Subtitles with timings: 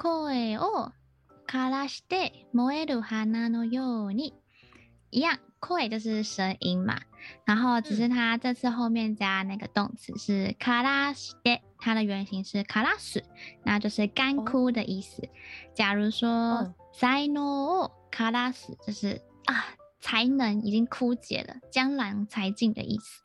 [0.00, 0.92] 声を
[1.46, 4.34] 枯らして燃える花のように，
[5.10, 6.98] 一样，声就是声音嘛。
[7.44, 13.24] 然后只是它这次后面加那个动词是枯らして，它的原型是枯らす，
[13.64, 15.28] 那就是干枯的意思。
[15.74, 23.22] 假如说才能を枯らす，就是啊，才能已经枯竭了，江郎才尽的意思。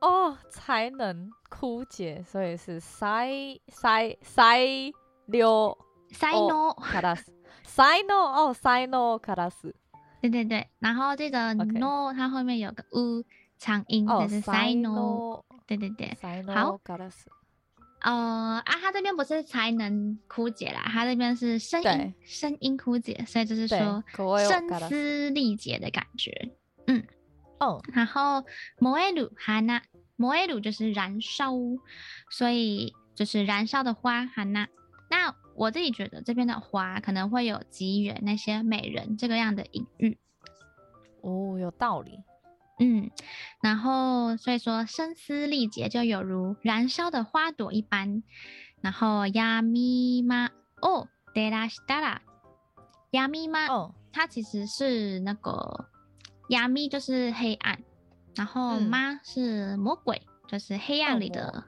[0.00, 3.30] 哦，才能枯竭，所以是才
[3.68, 4.66] 才才
[5.26, 5.78] 留
[6.12, 7.24] 才能枯らす。
[7.64, 9.74] 才能哦，才能枯らす。
[10.20, 13.24] 对对对，然后这个 no 它后面有个 u
[13.58, 15.42] 长音，就是才能。
[15.66, 16.16] 对对对，
[16.54, 16.78] 好。
[18.04, 24.02] 呃啊，它这边不是才能枯竭啦，它这边是声音声音枯竭，所以就是说
[24.48, 26.50] 声嘶力竭的感觉。
[26.88, 27.06] 嗯，
[27.60, 28.44] 哦，然后
[28.78, 29.82] 燃える花，燃
[30.18, 31.52] える就是燃烧，
[32.28, 34.42] 所以就是燃烧的花花。
[34.42, 34.68] 那
[35.56, 40.18] 我自己觉得这边的花可能会有吉原那些美人这个样的隐喻。
[41.20, 42.20] 哦，有道理。
[42.78, 43.10] 嗯，
[43.60, 48.22] 然后所以说声嘶力竭就有如燃烧的花朵一般。
[48.80, 50.50] 然后やみま
[50.80, 52.18] を照らしたら，
[53.12, 55.86] やみま哦，它其实是那个
[56.48, 57.78] やみ就是黑暗，
[58.34, 61.64] 然后ま、嗯、是魔鬼，就是黑暗里的。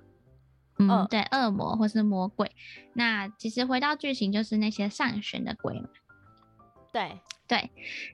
[0.79, 2.51] 嗯，嗯，对，恶魔或是魔鬼。
[2.93, 5.89] 那其实回到剧情，就是那些上旋的鬼嘛。
[6.91, 7.69] 对对。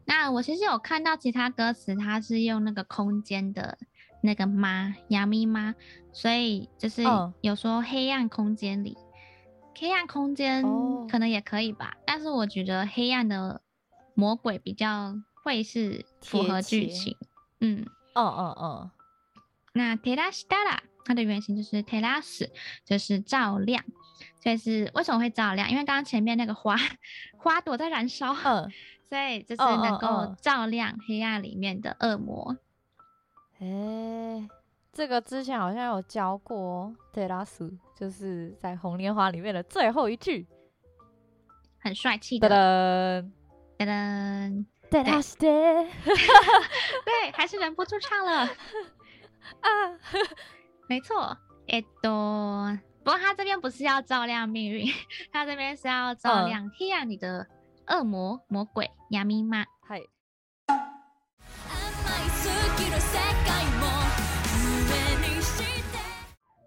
[0.06, 3.78] 那我其实有看到其他歌词，它是用那个空间的
[4.22, 5.76] 那个妈呀咪妈，
[6.12, 7.04] 所以就是
[7.42, 10.64] 有说黑暗空间里，嗯、黑暗空间
[11.08, 11.96] 可能也可以吧。
[11.96, 13.62] 哦、但是我觉得黑暗的
[14.16, 17.16] 魔鬼比较会是符合剧情。
[17.62, 17.86] 嗯，
[18.16, 18.92] 哦哦哦。
[19.75, 20.81] 那テラシタラ。
[21.03, 22.51] 它的原型就是テラス，
[22.85, 23.83] 就是照亮。
[24.43, 25.69] 所以是为什么会照亮？
[25.71, 26.77] 因为刚刚前面那个花
[27.39, 28.71] 花朵在燃烧，嗯，
[29.09, 32.57] 所以就是能够照亮黑暗里面的恶魔。
[33.59, 34.49] 哎、欸，
[34.93, 40.47] 这个之前好像有教过，テラス就是在红莲华里面的最后一句，
[41.79, 43.23] 很帅气的。
[43.79, 48.49] 噔噔，テラスで，对，还是忍不住唱了
[49.61, 49.69] 啊。
[50.89, 51.37] 没错，
[51.69, 52.79] 哎，多。
[53.03, 54.87] 不过他这边不是要照亮命运，
[55.33, 57.47] 他这边是要照亮黑暗里的
[57.87, 59.65] 恶魔魔鬼呀咪妈。
[59.83, 60.01] 嗨。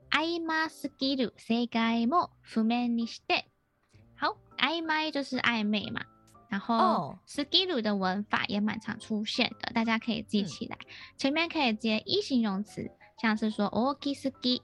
[0.09, 3.45] 暧昧すぎる世界も谱面にして。
[4.15, 6.01] 好，暧昧就是暧昧嘛，
[6.49, 10.87] 然后すぎる的文法也蛮常出现的，大家可以记起来，嗯、
[11.17, 12.91] 前面可以接一形容词。
[13.15, 14.61] 像是说大きすぎ，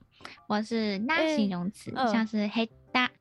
[0.48, 3.14] 或是那形容词，欸、像是下手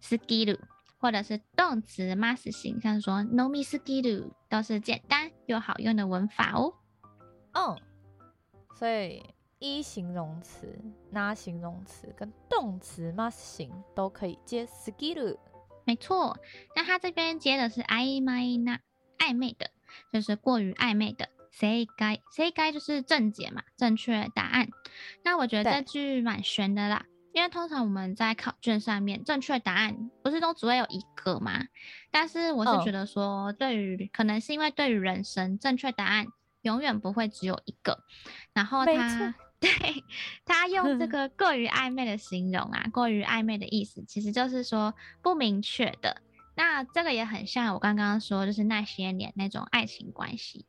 [0.00, 0.58] すぎる，
[0.98, 6.74] 或者是动词ます形，像是说饮みすぎる，都是简单又好用的文法哦。
[7.52, 7.78] 嗯，
[8.76, 9.22] 所以
[9.60, 10.78] 一形容词、
[11.10, 15.38] 那形容词跟动词ます形都可以接すぎる。
[15.87, 16.37] 没错，
[16.75, 18.81] 那他这边接的是暧昧那，
[19.17, 19.71] 暧昧的，
[20.11, 21.29] 就是过于暧昧的。
[21.49, 24.67] 谁该谁该就是正解嘛，正确答案。
[25.23, 31.63] 那我觉得这句蛮悬的啦，因为通常我们在考卷上面，正确答案不是都只会有一个吗？
[32.11, 36.27] 但是我是觉得说，对于、哦、可能是因为对于人生，正确答案
[36.63, 38.03] 永远不会只有一个。
[38.53, 39.69] 然后他错对
[40.45, 46.21] 他用这个过于暧昧的形容啊，过于暧昧的意思，其实就是说不明确的。
[46.55, 50.65] 那这个也很像我刚刚说，就是那些年那种爱情关系。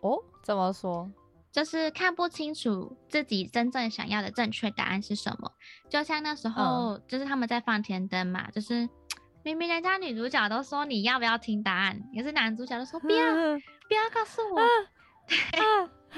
[0.00, 1.10] 哦，怎么说？
[1.52, 5.52] 就是看不清楚自己真正想要的正确答案是什么。
[5.90, 8.88] 就像那时候，嗯、就是他们在放天灯嘛，就是
[9.44, 14.60] 明明人家女主角都说你要不要听答案，可是男主角都说不要， 嗯、不要告诉我。
[14.60, 14.66] 啊、
[15.28, 15.60] 对，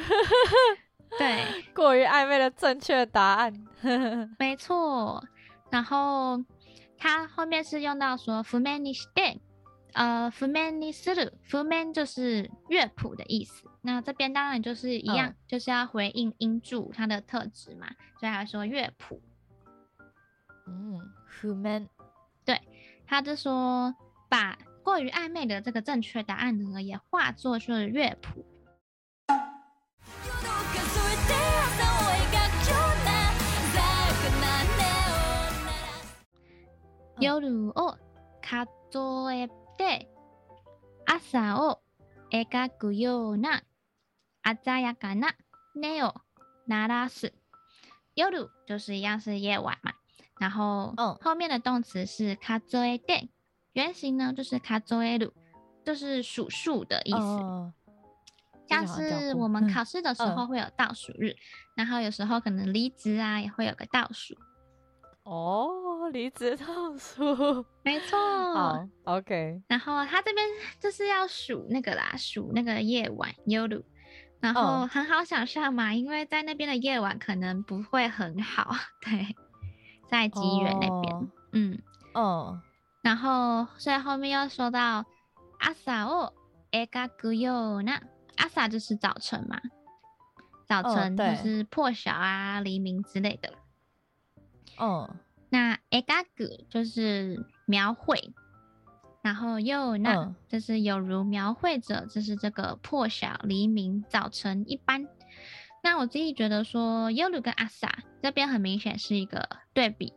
[1.17, 3.53] 对，过于暧昧的正确答案。
[4.37, 5.23] 没错。
[5.69, 6.43] 然后
[6.97, 9.39] 他后面是用到说谱面にして，
[9.93, 13.63] 呃，谱面にする，谱面就是乐谱的意思。
[13.81, 17.87] 那这边当然就是一样，嗯、就是要回应音柱它的特质嘛，
[18.19, 19.21] 所以还说乐谱。
[20.67, 20.99] 嗯，
[21.41, 21.87] 不满。
[22.45, 22.61] 对，
[23.07, 23.95] 他就说
[24.27, 28.45] 把过于暧昧的这个正确答案呢，也化作是乐谱。
[37.19, 37.97] 夜を
[38.41, 39.47] 数え
[39.77, 40.09] て
[41.05, 41.81] 朝を
[42.31, 43.63] 描くような
[44.43, 45.35] 鲜やかな
[45.75, 46.13] 音を
[46.67, 47.33] 鸣らす。
[48.15, 49.93] 夜就是一样是夜晚嘛，
[50.39, 53.29] 然后后面的动词是数えて，
[53.73, 55.31] 原型呢就是数える，
[55.85, 57.17] 就是数数的意思。
[57.17, 57.73] 哦、
[58.67, 61.37] 像是我们考试的时候会有倒数日，嗯、
[61.77, 64.35] 然后有时候可能离职啊也会有个倒数。
[65.23, 66.65] 哦，离职倒
[66.97, 68.17] 数， 没错。
[68.17, 69.61] 好，OK。
[69.67, 70.47] 然后他这边
[70.79, 73.59] 就是要数那个啦，数那个夜晚，夜。
[74.39, 79.35] 然后很好想象嘛，哦、因为在那边的夜晚可能不会很好，对，
[80.07, 81.81] 在吉原那边，哦、嗯，
[82.13, 82.61] 哦。
[83.03, 85.05] 然后所以后面又说到
[85.59, 86.33] 朝を
[86.71, 87.99] 描くような，
[88.37, 89.59] 朝就是早晨嘛，
[90.65, 93.53] 早晨就是破晓啊、黎明之类的。
[94.76, 95.14] 哦，
[95.50, 98.32] 那描く就是描绘，
[99.22, 105.06] 然后又那、嗯、就是有如描绘者，就是这个破晓、黎明、早晨一般。
[105.82, 107.90] 那我自己觉得说，夜跟 asa
[108.22, 110.12] 这边很明显是一个对比。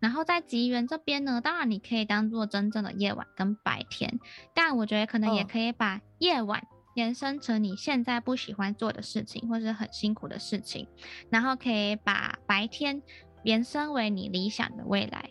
[0.00, 4.18] 然后在吉原这边呢，当然你可以当做真正的夜晚跟白天，
[4.54, 6.62] 但我觉得可能也可以把夜晚
[6.94, 10.86] 延伸成你现在不喜欢做的事情，或是很辛苦的事情，
[11.30, 13.02] 然后可以把白天。
[13.47, 15.29] 延伸为你理想的未来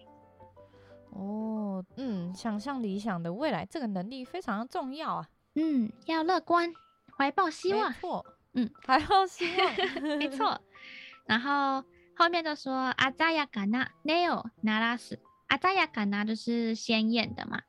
[1.13, 6.73] 哦，嗯，想象理想的未来这个能力非常的重要啊，嗯，要乐观，
[7.17, 10.61] 怀抱希望，没错，嗯，怀抱希望， 没错。
[11.27, 11.85] 然后
[12.17, 15.19] 后面就说鲜やかな音を鸣らす，
[15.49, 17.61] 鲜やかな就是鲜艳的嘛。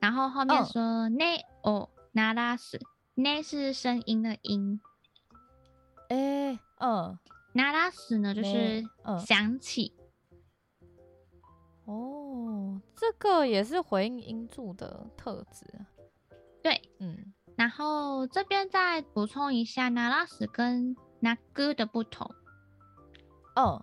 [0.00, 2.78] 然后后面说音を鸣らす，
[3.14, 4.80] 音是声音的音，
[6.08, 7.18] 哎，嗯。
[7.52, 8.84] 鸣らす呢，就是
[9.24, 9.94] 响起、
[11.86, 11.94] 嗯。
[11.94, 15.64] 哦，这个也是回应音柱的特质。
[16.62, 17.32] 对，嗯。
[17.56, 22.28] 然后这边再补充一下，鸣らす跟鸣く的不同。
[23.54, 23.80] 嗯，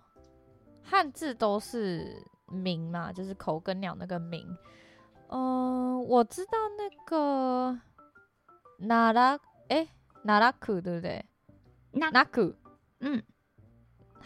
[0.82, 4.46] 汉字都是鸣嘛，就是口跟鸟那个鸣。
[5.28, 7.80] 嗯，我知道那个
[8.76, 9.88] 鸣ら，哎，
[10.22, 11.24] 鸣らく对不对？
[11.92, 12.54] 鸣く，
[13.00, 13.22] 嗯。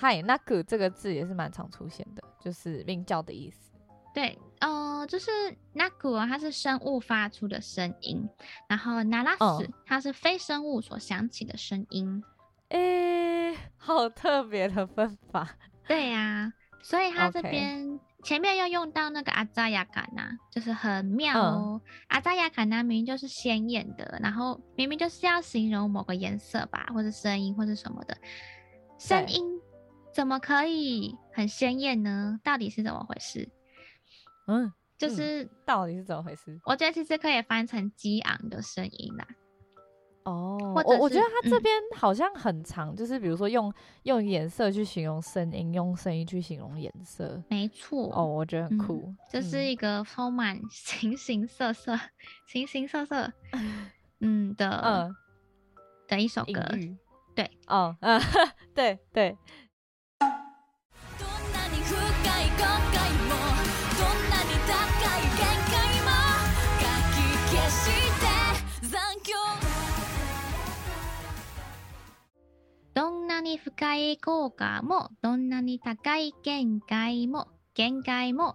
[0.00, 3.72] 嗨，那个这个字也是蛮常出现的，就是鸣叫的意思。
[4.14, 5.30] 对，呃，就是
[5.74, 8.26] 那个它是生物发出的声音，
[8.66, 12.22] 然后鸣らす它是非生物所响起的声音。
[12.70, 15.48] 诶、欸， 好特别的分法。
[15.86, 16.52] 对呀、啊，
[16.82, 21.80] 所以它这边前面要用到那个鲜やかな，就是很妙哦。
[22.08, 28.16] 鲜やかな明明就是鲜艳的，然后明明就是要形容某个颜色吧，或者声音或者什么的
[28.98, 29.60] 声音。
[30.13, 32.39] 怎么可以很鲜艳呢？
[32.43, 33.49] 到底是怎么回事？
[34.47, 36.59] 嗯，就是、嗯、到底是怎么回事？
[36.65, 39.27] 我觉得其实可以翻成激昂的声音啦。
[40.23, 47.41] 哦，我我觉得他这边好像很长，嗯、就是比如说用用颜色去形容声音，用声音去形容颜色。
[47.49, 48.11] 没错。
[48.13, 49.03] 哦，我觉得很酷。
[49.07, 51.99] 嗯、这是一个充满 形形色色、
[52.45, 53.33] 形形色色，
[54.21, 55.15] 嗯的，嗯
[56.07, 56.63] 的一首歌。
[57.33, 58.21] 对，哦， 嗯，
[58.75, 59.35] 对对。
[73.00, 78.54] どんなに深い后悔も、どんなに高い限界も、限界も，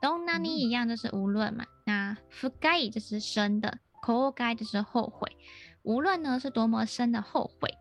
[0.00, 1.66] どんなに一样就是无论嘛。
[1.84, 5.36] 那深い就是深的，后悔就是后悔。
[5.82, 7.76] 无论呢是多么深的后悔，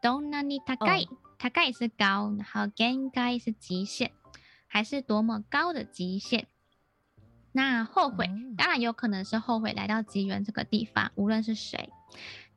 [0.00, 1.06] どんなに高い，
[1.38, 4.12] 高い是高，然后限界是极限，
[4.68, 6.46] 还是多么高的极限。
[7.52, 11.90] 那后悔当然有可能是后悔来到吉原这个地方，无论是谁。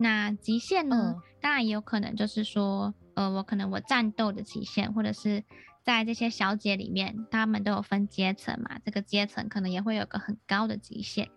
[0.02, 1.14] 那极限呢？
[1.14, 5.44] 嗯、当然也有可能就是说，呃，我可能我战斗的极限，或者是
[5.82, 11.28] 在这些小姐里面，他们都有分阶层嘛，这个阶层可能也会有个很高的极限。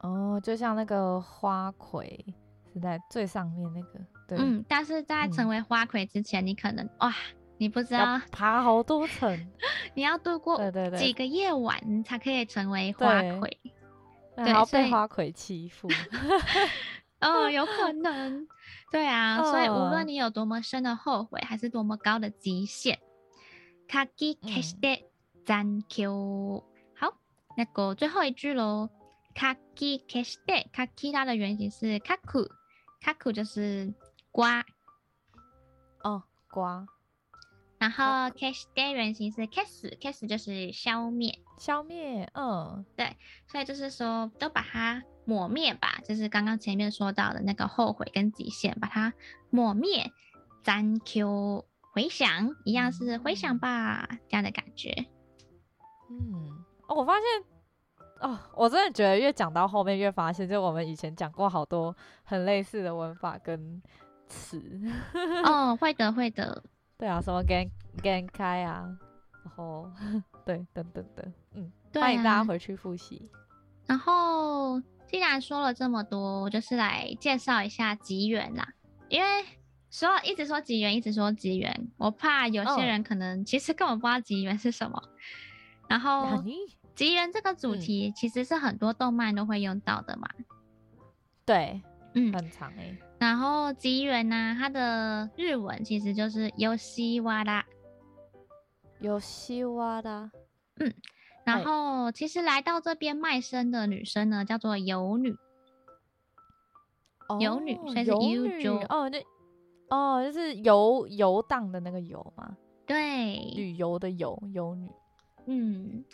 [0.00, 2.22] 哦，就像那个花魁
[2.70, 4.38] 是在最上面那个，对。
[4.38, 7.14] 嗯，但是在成为花魁之前，嗯、你可能哇，
[7.56, 9.46] 你不知道爬好多层，
[9.94, 13.58] 你要度过几个夜晚，你才可以成为花魁，
[14.36, 15.88] 对，然后被花魁欺负。
[17.23, 18.47] 哦，有可能，
[18.91, 22.97] 对啊，哦、所以无论你有多么深的后悔，还是多么高的极限，
[23.87, 25.05] かき消して
[25.45, 26.11] 残响。
[26.95, 27.13] 好，
[27.57, 28.89] 那个最后一句喽。
[29.35, 32.49] かき消して，かき它的原型是かく，
[33.01, 33.93] かく就是
[34.31, 34.65] 刮。
[36.03, 36.85] 哦，刮。
[37.77, 42.29] 然后消して原型是消す，消す就是消灭，消灭。
[42.33, 43.15] 嗯，对，
[43.47, 49.12] 所以就是说都把它 抹灭吧，就是刚刚前面说到的那个后悔跟极限，把它
[49.50, 50.12] 抹灭。
[50.62, 51.64] 残响。
[51.92, 55.06] 回想一样是回想吧，这样的感觉。
[56.10, 57.24] 嗯，哦，我发现，
[58.18, 63.80] 哦，我真的觉得越讲到后面越发现，就我们以前讲过好多很类似的文法跟
[64.26, 64.60] 词。
[65.44, 66.64] 哦， 会的，会的。
[66.98, 67.70] 对啊，什么 gan
[68.02, 68.88] gan 开啊，
[69.44, 69.88] 然后
[70.44, 73.30] 对，等等等，嗯，欢迎大家回去复习。
[73.86, 78.67] 然后既然说了这么多，我就是来介绍一下吉原啦，
[79.09, 79.27] 因为。
[79.91, 85.01] 说一直说吉原，一直说吉原，我怕有些人可能其实根本不知道吉原是什么。
[85.87, 86.43] 然后
[86.93, 90.29] 吉原这个主题其实是很多动漫都会用到的嘛。
[91.43, 91.81] 对，
[92.13, 92.97] 嗯，很长诶、欸。
[93.17, 97.63] 然后吉原呢，它的日文其实就是ヨシワラ。
[99.01, 100.29] ヨシワラ。
[100.75, 100.93] 嗯，
[101.44, 105.36] 然后其实来到这边卖身的女生呢，叫做游女。
[107.40, 109.24] 游、哦、女，所以是游女哦，那。
[109.90, 114.90] 哦，就是游游荡的那个游嘛，对，旅游的游游女，
[115.46, 116.04] 嗯，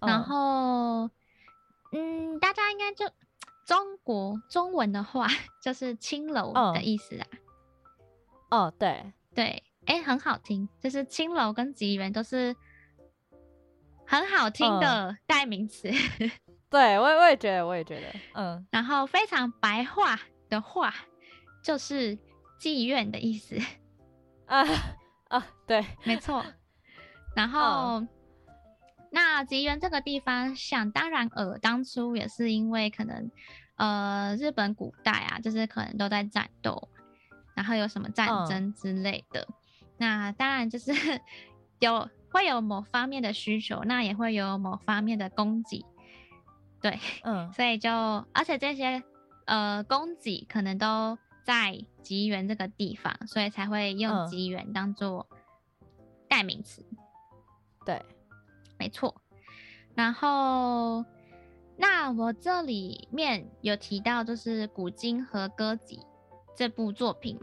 [0.00, 1.10] 然后，
[1.92, 3.04] 嗯，大家应该就
[3.66, 5.26] 中国中文的话，
[5.60, 7.26] 就是青楼的意思啊。
[8.50, 12.54] 哦，对对，哎，很好听，就是青楼跟吉原都是
[14.06, 15.88] 很好听的代名词。
[16.18, 16.30] 嗯、
[16.70, 20.18] 对，我也我也觉得，我也觉得，嗯，然后非常白话
[20.48, 20.94] 的话
[21.62, 22.18] 就是。
[22.56, 23.58] 妓院的意思
[24.46, 24.64] 啊
[25.28, 26.42] 啊，对， 没错。
[27.36, 28.08] 然后，哦、
[29.10, 33.30] 那吉原这个地方，想当然尔，当初也是因为可能，
[33.76, 36.88] 呃，日本古代啊，就是可能都在战斗，
[37.54, 39.42] 然后有什么战争之类的。
[39.42, 39.54] 哦、
[39.98, 40.90] 那当然就是
[41.80, 45.86] 有会有某方面的需求，那也会有某方面的供给。
[46.82, 47.90] 对，嗯， 所以就
[48.32, 49.02] 而且这些
[49.46, 51.16] 呃供给可能都。
[51.46, 55.28] 在吉原这个地方，所以才会用吉原当做
[56.26, 56.80] 代名词。
[56.90, 56.96] 嗯、
[57.84, 58.02] 对，
[58.78, 59.20] 没错。
[59.94, 61.04] 然后，
[61.76, 65.96] 那我这里面有提到，就是《古今和歌集》
[66.56, 67.42] 这部作品嘛。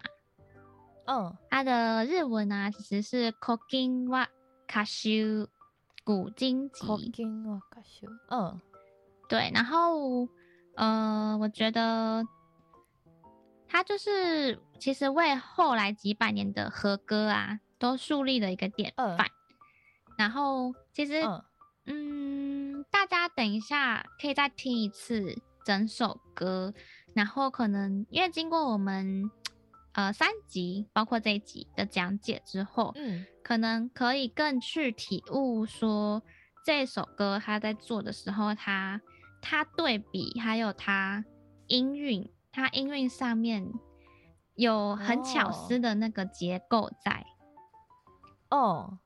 [1.05, 4.25] 嗯，它的日文啊，其实是 “cooking wa
[4.71, 5.47] Kashu
[6.05, 6.85] 古今集。
[8.29, 8.61] 嗯，
[9.27, 9.51] 对。
[9.53, 10.29] 然后，
[10.75, 12.25] 呃，我觉得。
[13.73, 19.17] 他就是其实为后来几百年的和歌啊，都树立了一个典范。
[19.17, 19.25] 呃、
[20.17, 21.41] 然后其实，嗯，
[21.85, 26.73] 嗯，大家等一下可以再听一次整首歌，
[27.13, 29.31] 然后可能因为经过我们
[29.93, 36.21] 呃三集，包括这一集的讲解之后，嗯，可能可以更去体悟说
[36.65, 39.01] 这首歌他在做的时候，他
[39.41, 41.25] 他对比还有他
[41.67, 42.29] 音韵。
[42.53, 43.65] 他音韵上面
[44.55, 47.25] 有很巧思的那个结构在。
[48.49, 48.99] 哦，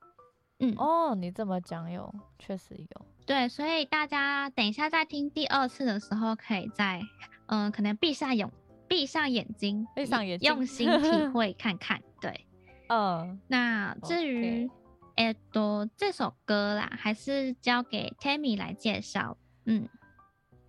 [0.58, 3.06] 嗯，哦，你这么讲有，确实有。
[3.24, 7.00] 对，所以大家等一下在听第二次的时候，可以再，
[7.46, 8.50] 嗯、呃，可能闭上眼，
[8.88, 12.00] 闭上眼睛，闭上眼睛，用心体会看看。
[12.20, 12.46] 对，
[12.88, 13.40] 嗯。
[13.48, 14.70] 那至于，
[15.16, 19.36] 哎，多这首歌啦，还是交给 Tammy 来介绍。
[19.64, 19.88] 嗯，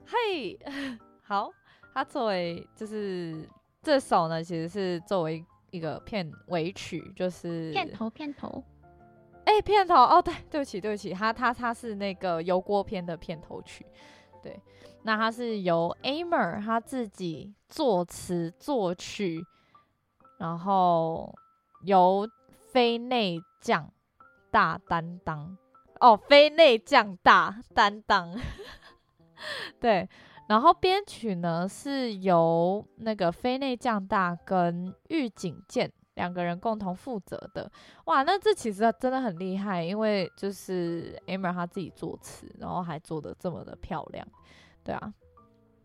[0.05, 0.57] 嘿，
[1.23, 1.51] 好。
[1.93, 3.49] 它作为就是
[3.81, 8.63] 这首呢，其实是作为一个片尾曲，就是片头片头。
[9.45, 13.83] 哎、欸，片头哦，对，对不起对不起，它它它是那个油锅片的片头曲。
[14.43, 14.61] 对，
[15.07, 19.41] 那它是由 Amer 他自己作词作曲，
[20.37, 21.33] 然后
[21.85, 22.27] 由
[22.73, 23.89] 非内将
[24.51, 25.57] 大担当
[26.01, 28.37] 哦，非内将大担当，
[29.79, 30.09] 对。
[30.49, 37.71] 然后编曲呢是由那个非内将大跟玉井健两个人共同负责的。
[38.05, 44.27] 哇，那这其实真的很厉害，因为就是 Amer 他自己作词，然后还做得这么的漂亮，
[44.87, 45.13] 对啊。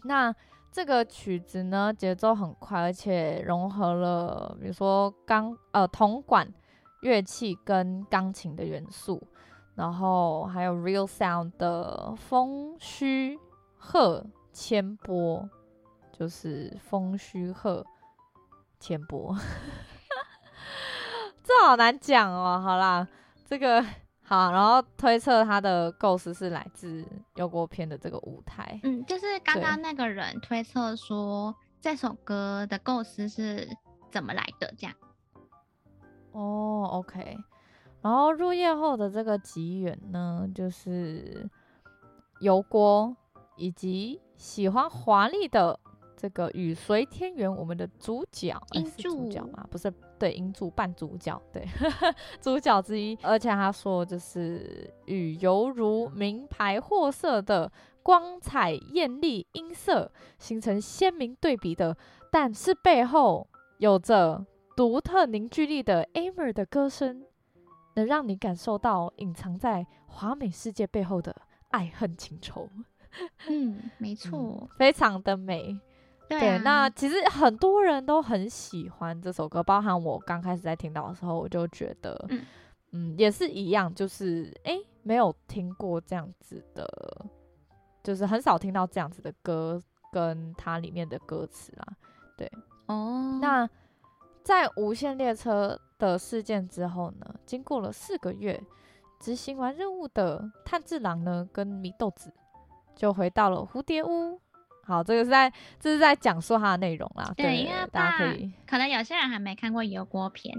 [0.05, 0.33] 那
[0.71, 6.47] 这个曲子呢节奏很快，而且融合了比如说钢呃铜管
[7.03, 9.21] 乐器跟钢琴的元素，
[9.75, 13.37] 然后还有 Real Sound 的风虚
[13.77, 14.25] 鹤。
[14.55, 15.49] 千波
[16.13, 17.83] 就是风虚鹤，
[18.79, 19.35] 千波，
[21.43, 22.61] 这好难讲哦。
[22.63, 23.09] 好啦，
[23.47, 23.83] 这个
[24.33, 28.81] 好，然后推测他的构思是来自油锅篇的这个舞台。
[28.83, 33.69] 嗯，就是刚刚那个人推测说这首歌的构思是
[34.11, 34.97] 怎么来的，这样。
[36.31, 37.37] 哦，OK。
[38.01, 41.51] 然后入夜后的这个吉原呢，就是
[42.41, 43.15] 油锅
[43.57, 45.79] 以及喜欢华丽的。
[46.23, 48.57] 这个与随天元，我们的主角，
[48.97, 51.67] 主角嘛，不是对，音柱半主角，对，
[52.41, 53.19] 主角之一。
[53.23, 57.73] 而且他说，就是羽犹如名牌货色的
[58.05, 61.97] 光彩艳丽音色，形成鲜明对比的，
[62.31, 63.49] 但是背后
[63.79, 67.25] 有着独特凝聚力的 Aimer 的歌声，
[67.97, 71.35] 能让你感受到隐藏在华美世界背后的
[71.71, 72.69] 爱恨情仇。
[73.51, 75.77] 嗯，没错，嗯，非常的美。
[76.39, 82.47] 对，那其实很多人都很喜欢这首歌，包含我刚开始在听到的时候，我就觉得，嗯，
[82.93, 86.87] 嗯也是一样，就是诶，没有听过这样子的，
[88.03, 89.81] 就是很少听到这样子的歌，
[90.13, 91.87] 跟它里面的歌词啦。
[92.37, 92.51] 对，
[92.87, 93.69] 哦，那
[94.43, 98.61] 在无限列车的事件之后呢，经过了四个月，
[99.21, 102.33] 执行完任务的炭治郎呢，跟祢豆子
[102.97, 104.41] 就回到了蝴蝶屋。
[104.85, 107.33] 好，这个是在这是在讲述它的内容啦。
[107.37, 110.55] 对，对因为大家可以，可能有些人还没看过油锅片。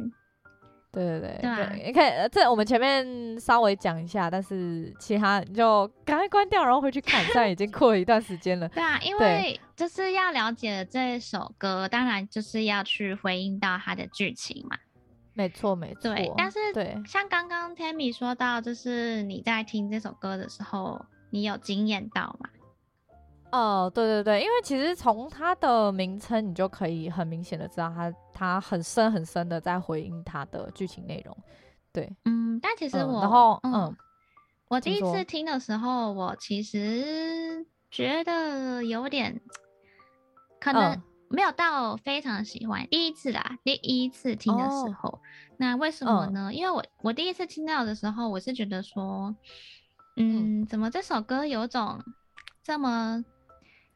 [0.91, 7.25] 对对对，对，你看这我们前面稍微讲一下，但是其他你就赶快关掉，然后回去看。
[7.25, 8.69] 现在已经过了一段时间了。
[8.75, 14.77] 对啊，因为就是要了解这首歌，当然就是要去回应到它的剧情嘛。
[15.33, 16.13] 没错，没错。
[16.13, 22.47] 对，但是对，像刚刚 Tammy 说到，就是你在听这首歌的时候，你有惊艳到吗？
[23.53, 31.37] 哦，对对对，因为其实从它的名称，你就可以很明显的知道它，它它很深很深的在回应它的剧情内容。
[31.91, 33.97] 对，嗯，但其实我，嗯、然后嗯，嗯，
[34.69, 39.39] 我第一次听的时候，我其实觉得有点，
[40.59, 42.81] 可能没有到非常喜欢。
[42.81, 45.19] 嗯、第一次啦，第一次听的时候，哦、
[45.57, 46.49] 那为什么呢？
[46.49, 49.35] 嗯、因为我我第一次听到的时候，我是觉得说，
[50.15, 52.03] 嗯，嗯怎么这首歌有种
[52.63, 53.23] 这么。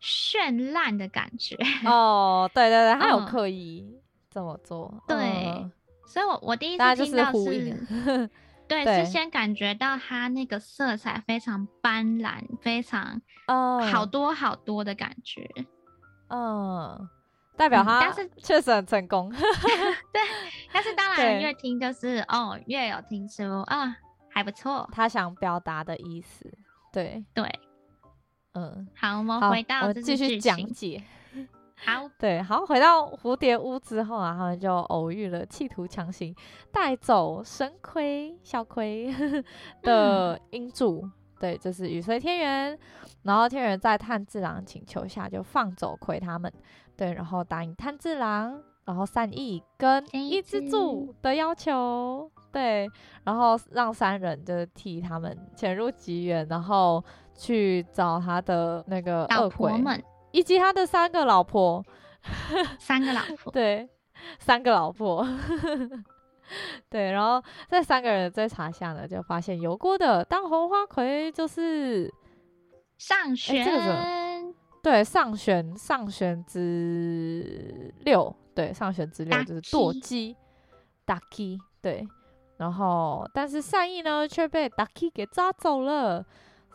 [0.02, 1.56] 绚烂的感觉。
[1.86, 3.86] 哦，对对对，他有刻意
[4.30, 5.72] 这么做，嗯、对，嗯、
[6.06, 8.30] 所以我我第一次听到是，是
[8.68, 13.22] 对，对是先感觉到他那个色彩非常斑斓，非常
[13.92, 15.50] 好多好多的感觉，
[16.30, 17.10] 嗯，
[17.56, 19.30] 代表他，但是确实很成功，
[20.12, 20.22] 对，
[20.74, 23.96] 但是当然越听就是哦，越有听出啊，
[24.30, 26.46] 还不错，他想表达的意思，
[26.92, 27.24] 对。
[27.34, 27.50] 对。
[28.58, 31.04] 嗯，好，我们回到继续讲解。
[31.86, 36.36] 好， 对，好，回到蝴蝶屋之后啊，他们就偶遇了企图强行
[36.72, 39.14] 带走神葵小葵
[39.84, 41.02] 的音柱。
[41.04, 42.80] 嗯、对，就是雨随天元。
[43.22, 46.52] 然后天元在炭治郎请求下，就放走葵他们。
[46.96, 52.32] 对，然后答应炭治郎，然后善意跟伊之助的要求。
[52.52, 52.90] 对，
[53.24, 57.04] 然后让三人就是替他们潜入吉原，然后。
[57.38, 61.86] 去找他的那个二鬼们，以及他的三个老婆，
[62.80, 63.88] 三个老婆，对，
[64.40, 65.26] 三个老婆，
[66.90, 72.12] 对，然后这三个人的追查下呢，就发现油锅的当红花魁就是
[72.98, 80.36] 上弦，这个、对，上弦上弦之六，对，上弦之六就是堕姬
[81.06, 82.08] ，Daki，对，
[82.58, 86.26] 然后但是善意呢却被 Daki 给抓走了。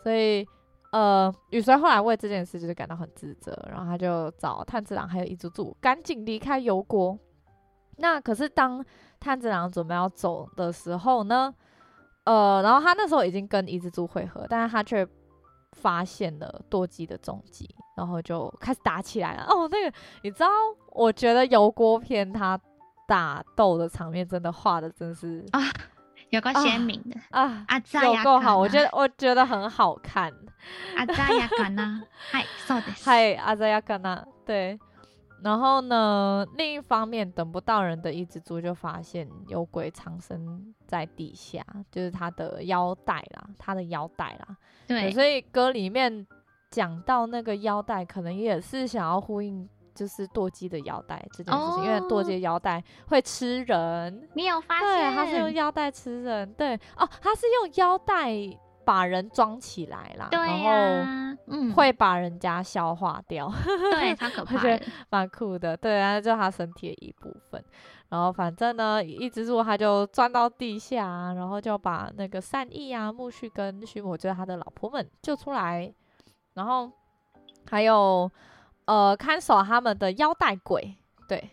[0.02, 0.46] 所以，
[0.90, 7.18] 呃，羽随后来为这件事就是感到很自责，然后他就找炭治郎还有伊之助赶紧离开油锅。
[7.98, 8.84] 那可是当
[9.20, 11.54] 炭治郎准备要走的时候呢，
[12.24, 15.06] 呃，然后他那时候已经跟伊之助会合，但是他却
[15.72, 19.44] 发现了多吉的踪迹，然后就开始打起来了。
[19.44, 20.48] 哦，那个你知道，
[20.90, 22.58] 我觉得油锅篇他
[23.06, 25.60] 打斗的场面真的画的真是啊。
[26.31, 30.33] 有个鲜明的啊啊，啊有够好，我觉得我觉得很好看。
[30.97, 33.05] 阿扎亚卡纳，嗨，そうです。
[33.05, 34.77] 嗨，阿扎亚卡纳，对。
[35.43, 44.57] 然后呢，另一方面，等不到人的伊之助就发现有鬼藏身在地下，就是他的腰带啦，他的腰带啦。
[44.87, 46.25] 对，对，所以歌里面
[46.71, 49.69] 讲到那个腰带，可能也是想要呼应。
[49.94, 54.28] 就是剁鸡的腰带这件事情，哦、因为堕姬的腰带会吃人。
[54.34, 54.88] 你有发现？
[54.88, 56.52] 对，他是用腰带吃人。
[56.54, 58.30] 对，哦，他是用腰带
[58.84, 60.28] 把人装起来啦。
[60.30, 63.50] 对、啊、然后嗯，会把人家消化掉，
[63.92, 67.62] 对，他可怕的，蛮酷的，对啊，就他身体的一部分。
[68.08, 75.92] 然后反正呢，一直住他就钻到地下，然后就把那个善意啊、木须跟须磨，就是他的老婆们救出来，
[76.54, 76.90] 然后
[77.70, 78.30] 还有
[78.92, 80.94] 呃看守他们的腰带鬼，
[81.26, 81.50] 对，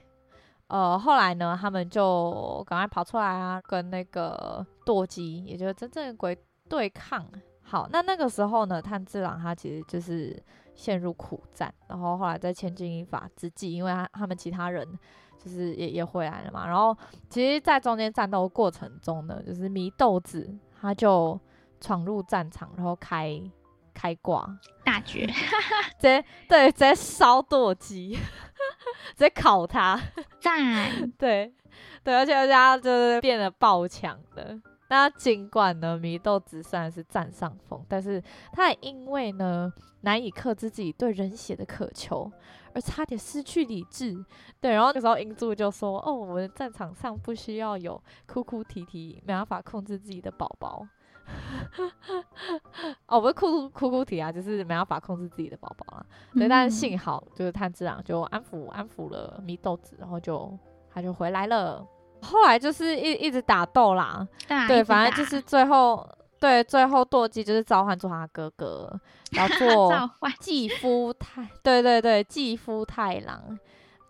[0.68, 7.26] 呃后来呢，他们就赶快跑出来啊，跟那个堕姬，也就是真正的鬼对抗。
[7.62, 10.42] 好，那那个时候呢，炭治郎他其实就是
[10.76, 14.86] 陷入苦战，然后后来在千钧一发之际，因为他他们其他人
[15.38, 16.98] 就是也也回来了嘛，然后
[17.30, 21.40] 其实，在中间战斗过程中呢，就是祢豆子他就
[21.80, 23.40] 闯入战场，然后开
[24.00, 24.48] 开挂
[24.86, 25.26] 大绝，
[26.00, 28.18] 直接对直接烧剁鸡，
[29.18, 30.00] 直接烤它，
[30.40, 31.54] 赞， 对
[32.02, 34.58] 对，而且而且他就是变得爆强的。
[34.88, 42.32] 那尽管呢，祢豆子虽然是占上风，但是他也因为呢难以克制自己对人血的渴求，
[42.74, 44.26] 而差点失去理智。
[44.62, 50.88] 对，然后那时候英柱就说：“哦，我们战场上不需要有哭哭啼啼、没办法控制自己的宝宝。”
[53.08, 56.06] 哦，不是哭哭哭啼啊，就是没办法控制自己的宝宝啊。
[56.34, 60.58] 对，嗯、但是幸好就是炭治郎就安抚安抚了祢豆子，然后就
[60.94, 61.86] 他就回来了。
[62.22, 66.06] 后来就是一一直打斗啦，对，对，反正就是最后，
[66.38, 68.92] 对，最后堕姬就是召唤做他哥哥，
[69.32, 70.12] 然后 做
[70.42, 73.58] 继夫太，对对对，继夫太郎，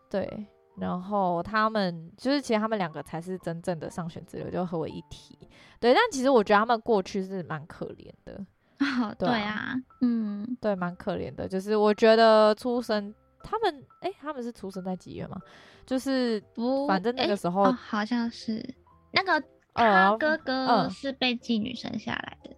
[0.10, 5.38] 对，然后他们就是其实他们两个才是真正的上选之流，就合为一体，
[5.80, 8.46] 对，但其实我觉得他们过去是蛮可怜的，
[9.02, 13.14] 哦，对啊，嗯，对，蛮可怜的，就是我觉得出生
[13.44, 15.38] 他们，哎，他们是出生在几月吗？
[15.86, 18.64] 就是不，反正那个时候、欸哦、好像是
[19.12, 19.42] 那个
[19.74, 22.56] 他哥哥是被妓女生下来的。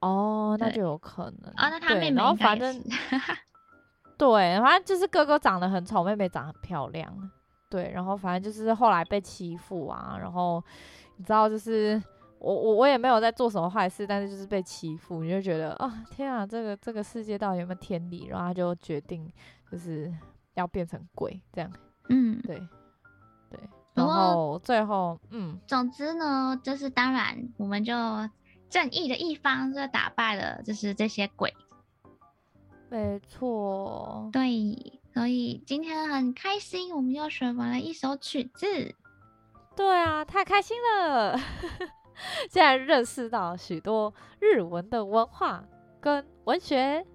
[0.00, 1.50] 哦，那就有可能。
[1.50, 2.82] 哦，那他妹妹应该也是。
[4.18, 7.30] 对，反正就是哥哥长得很丑，妹妹长得很漂亮。
[7.70, 10.62] 对，然后反正就是后来被欺负啊，然后
[11.20, 12.02] 你知道，就是
[12.38, 18.24] 我我我也没有在做什么坏事，但是就是被欺负，你就觉得啊、哦，天啊，这个这个世界到底有没有天理？
[18.24, 19.30] 然后他就决定
[19.70, 20.10] 就是
[20.54, 21.70] 要变成鬼这样。
[22.08, 22.56] 嗯，对，
[23.50, 23.60] 对，
[23.92, 27.92] 然后最后，嗯，总之呢，就是当然，我们就
[28.70, 31.54] 正义的一方就打败了，就是这些鬼。
[32.88, 38.94] 没错，对，所以今天很开心，我们又学完了一首曲子。
[39.76, 41.38] 对啊，太开心了！
[42.50, 45.64] 现在认识到许多日文的文化
[46.00, 47.06] 跟文学。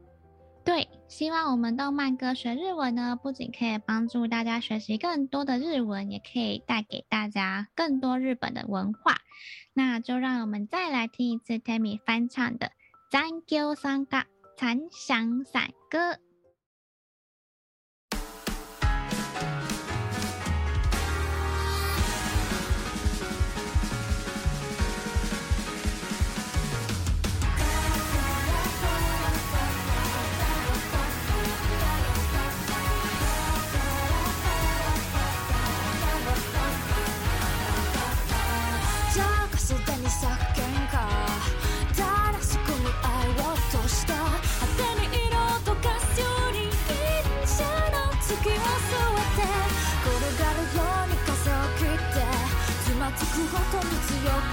[0.63, 9.17] 对，希望我们动漫歌学日文呢，不仅可以帮助大家学习更多的日文，也可以带给大家更多日本的文化。
[9.73, 12.67] 那就让我们再来听一次 Tammy 翻唱的
[13.11, 14.21] 《Thank You 三 a》
[14.57, 16.17] 残响散歌。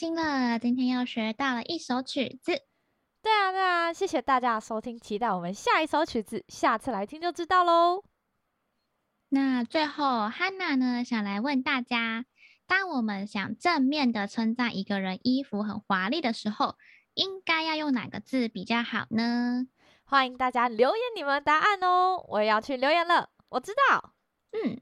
[0.00, 2.52] 心了，今天又学到了一首曲子。
[3.20, 8.02] 对啊，对啊，谢谢大家的收听，期待我们下一首曲子，下次来听就知道喽。
[9.28, 12.24] 那最后，汉娜呢，想来问大家：
[12.66, 16.76] 当我们想正面的称赞一个人衣服很华丽的时候，
[17.12, 19.66] 应该要用哪个字比较好呢？
[20.04, 23.28] 欢迎大家留言你们的答案哦，我也要去留言了。
[23.50, 24.14] 我知道，
[24.52, 24.80] 嗯。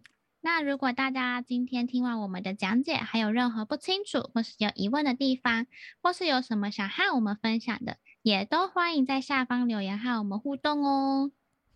[0.50, 5.66] 那如果大家今天听完我们的讲解，还有任何不清楚或是有疑问的地方，
[6.02, 11.30] 或是有什么想和我们分享的，也都欢迎在下方留言和我们互动哦。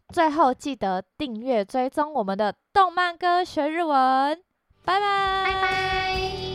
[0.08, 4.42] 最后记得订阅追踪我们的动漫歌学日文，
[4.87, 6.51] 拜拜，拜拜。